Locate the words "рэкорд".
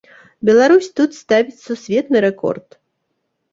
2.29-2.67